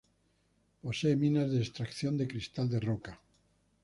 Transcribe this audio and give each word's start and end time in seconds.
Posee 0.83 1.15
minas 1.15 1.51
de 1.51 1.59
extracción 1.59 2.17
de 2.17 2.27
cristal 2.27 2.67
de 2.71 2.79
roca. 2.79 3.21